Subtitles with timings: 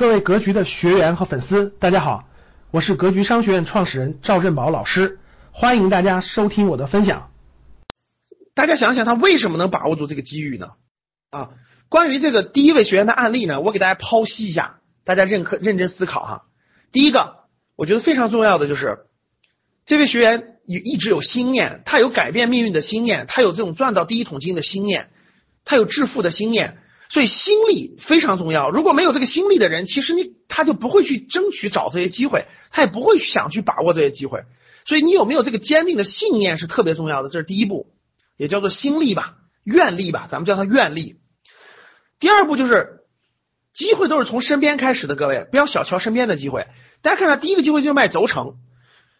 [0.00, 2.24] 各位格局的学员和粉丝，大家好，
[2.70, 5.18] 我是格局商学院创始人赵振宝老师，
[5.52, 7.30] 欢迎大家收听我的分享。
[8.54, 10.68] 大家想想，他为什么能把握住这个机遇呢？
[11.28, 11.50] 啊，
[11.90, 16.42] 关于这个第一位学员的案例呢，我给大家剖析一下，大家认可认真思考哈。
[16.92, 17.34] 第一个，
[17.76, 19.00] 我觉得非常重要的就是，
[19.84, 25.10] 这位学员一一直有心念，他有改变命运的心念，他有这种赚到第一桶金的心念，
[25.66, 26.78] 他有致富的心念。
[27.10, 28.70] 所以心力非常重要。
[28.70, 34.44] 如果没有这个心力的人，其实你他就不会去争取找这些机会，他也不会想去把握这些机会。
[34.86, 37.88] 所以你有没有这个坚定的信念是特别重要的，这是第一步，
[38.36, 39.34] 也叫做心力吧、
[39.64, 41.16] 愿力吧，咱们叫它愿力。
[42.20, 43.00] 第二步就是
[43.74, 46.68] 机会都是从身边开始的，各位不要小瞧身边的机会。
[47.02, 48.54] 大家看看第一个机会就是卖轴承，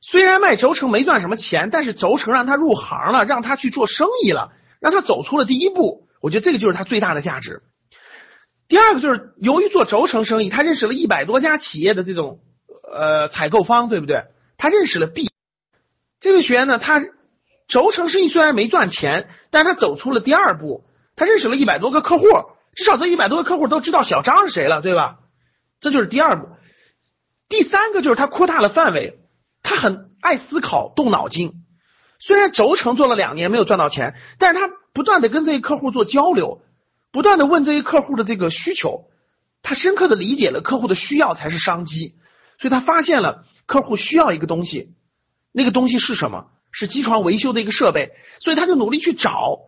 [0.00, 6.06] 虽然卖轴承没赚什么钱，但是轴承让他入行了，让他去做生意了，让他走出了第一步。
[6.22, 7.62] 我觉得这个就是他最大的价值。
[8.70, 12.38] 第二个就是由于做轴承生意，他认识了一百多家企业的这种
[12.88, 14.26] 呃采购方，对不对？
[14.56, 15.28] 他认识了 B
[16.20, 17.02] 这位学员呢，他
[17.66, 20.84] 轴承生意虽然没赚钱，但是他走出了第二步，
[21.16, 22.24] 他认识了一百多个客户，
[22.76, 25.18] 至少这一百多个客户都知道小张是谁了，对吧？
[25.80, 26.46] 这就是第二步。
[27.48, 29.18] 第三个就是他扩大了范围，
[29.64, 31.54] 他很爱思考，动脑筋。
[32.20, 36.62] 虽然轴承做了两年没有赚到钱，但是他不断的跟这些客户做交流。
[37.12, 39.06] 不断的问这些客户的这个需求，
[39.62, 42.14] 他深刻的理解了客户的需要才是商机，
[42.58, 44.94] 所以他发现了客户需要一个东西，
[45.52, 46.46] 那个东西是什么？
[46.72, 49.58] 是机床维修的一个设备，所以他就努力去找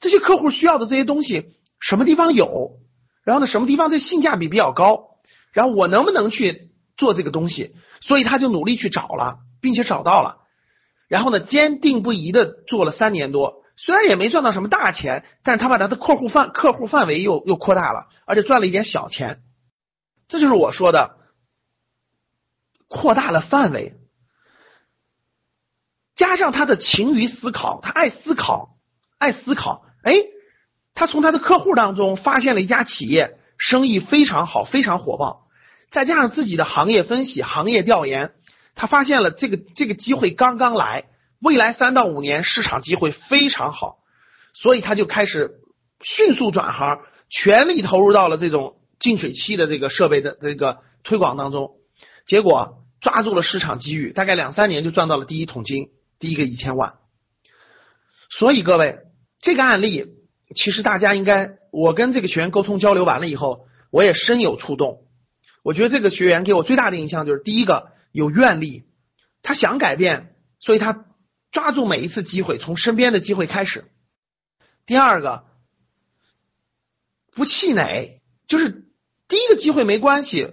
[0.00, 1.44] 这些客户需要的这些东西，
[1.80, 2.78] 什么地方有，
[3.24, 5.18] 然后呢，什么地方这性价比比较高，
[5.52, 7.74] 然后我能不能去做这个东西？
[8.00, 10.38] 所以他就努力去找了，并且找到了，
[11.08, 13.62] 然后呢，坚定不移的做了三年多。
[13.78, 19.42] 虽然也没赚到什么大钱，但是他把他的客户范客户范围又又扩大了，而且赚了一点小钱，
[20.28, 21.18] 这就是我说的
[22.88, 23.94] 扩大了范围，
[26.14, 28.70] 加上他的勤于思考，他爱思考，
[29.18, 30.14] 爱思考，哎，
[30.94, 35.48] 他从他的客户当中发现了一家企业生意非常好，非常火爆，
[35.90, 38.32] 再加上自己的行业分析、行业调研，
[38.74, 41.04] 他发现了这个这个机会刚刚来。
[41.40, 43.98] 未来三到五年市场机会非常好，
[44.54, 45.56] 所以他就开始
[46.02, 46.98] 迅速转行，
[47.28, 51.72] 全力投入到了这种净水器的这个设备的这个推广当中。
[52.26, 56.94] 结果抓住了市场机遇，大概两三年就赚到了第一桶金，第一个一千万。
[58.30, 59.00] 所以各位，
[59.40, 60.06] 这个案例
[60.54, 65.00] 其实大家应该，我跟这个学员沟通交流完了以后，我也深有触动。
[65.62, 68.84] 我觉得这个学员给我最大的印象就是，第一个有愿力，
[69.42, 71.04] 他想改变，所以他。
[71.56, 73.86] 抓住每一次机会，从身边的机会开始。
[74.84, 75.44] 第二个，
[77.34, 78.84] 不气馁，就是
[79.26, 80.50] 第一个机会没关系，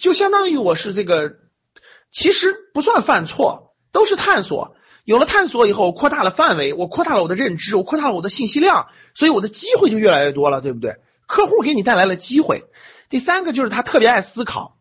[0.00, 1.34] 就相当于我是这个，
[2.10, 4.76] 其实不算犯错，都是探索。
[5.04, 10.96] 有了探索以后，扩大了范围，我扩大了我的认知，我扩大了我的信息量，所以我的机会就越来越多了，对不对？
[11.26, 12.64] 客户给你带来了机会。
[13.10, 14.78] 第三个就是他特别爱思考，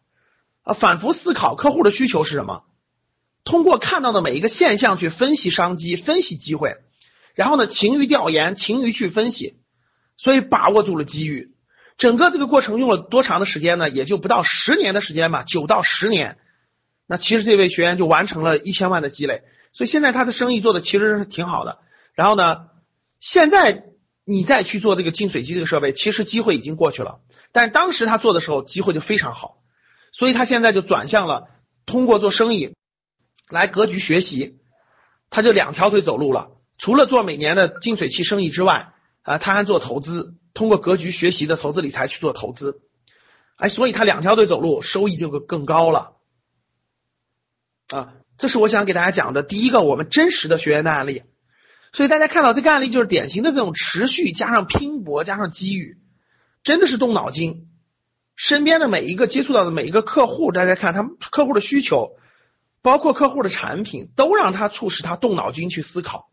[0.63, 2.63] 啊，反复思考客户的需求是什么。
[3.43, 6.77] 通过看到的每一个现象去分析商机、分析机会，
[7.35, 9.55] 然后呢，勤于调研、勤于去分析，
[10.17, 11.49] 所以把握住了机遇。
[11.97, 13.89] 整个这个过程用了多长的时间呢？
[13.89, 16.37] 也就不到十年的时间吧，九到十年。
[17.07, 19.41] 那其实这位学员就完成了一千万的积累，
[19.73, 21.79] 所以现在他的生意做的其实是挺好的。
[22.15, 22.67] 然后呢，
[23.19, 23.83] 现在
[24.25, 27.19] 你再去做这个净水机这个设备，其实机会已经过去了，
[27.51, 29.57] 但当时他做的时候机会就非常好，
[30.13, 31.49] 所以他现在就转向了
[31.85, 32.73] 通过做生意。
[33.51, 34.55] 来格局学习，
[35.29, 36.49] 他就两条腿走路了。
[36.77, 42.79] 除了做每年的净水器生意之外，啊，他还做投资，通过格局学习的投资理财去做投资。
[43.57, 46.13] 哎，所以他两条腿走路，收益就更高了。
[47.89, 51.21] 啊，这是我想给大家讲的第一个我们真实的学员的案例。
[51.93, 55.97] 所以大家看到这个案例就是典型的这种持续加上拼搏加上机遇，
[56.63, 57.67] 真的是动脑筋。
[58.37, 62.11] 身边的每一个接触到的每一个客户，大家看他们客户的需求。
[62.81, 66.29] 包括客户的产品，都让他促使他动脑筋去思考，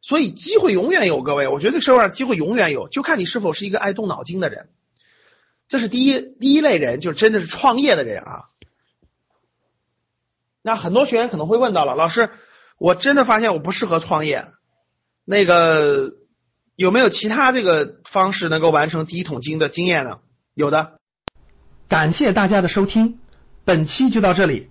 [0.00, 1.22] 所以机会永远有。
[1.22, 4.68] 各位，我觉得这个社会上机会永远有，就看你是否是一个爱动脑筋的人。
[5.68, 8.44] 这是第一第一类人，就真的是创业的人啊。
[10.62, 12.30] 那很多学员可能会问到了，老师，
[12.78, 14.46] 我真的发现我不适合创业，
[15.24, 16.12] 那个
[16.74, 20.20] 有没有其他这个方式能够完成第一桶金的经验呢？
[20.54, 20.98] 有的。
[21.88, 23.18] 感谢大家的收听，
[23.64, 24.70] 本期就到这里。